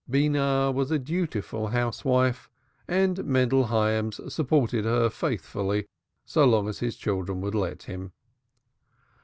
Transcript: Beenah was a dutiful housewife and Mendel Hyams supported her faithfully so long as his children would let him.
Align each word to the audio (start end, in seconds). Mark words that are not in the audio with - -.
Beenah 0.09 0.71
was 0.73 0.89
a 0.89 0.97
dutiful 0.97 1.67
housewife 1.67 2.49
and 2.87 3.23
Mendel 3.23 3.65
Hyams 3.65 4.19
supported 4.33 4.83
her 4.83 5.11
faithfully 5.11 5.85
so 6.25 6.43
long 6.43 6.67
as 6.67 6.79
his 6.79 6.95
children 6.97 7.39
would 7.41 7.53
let 7.53 7.83
him. 7.83 8.11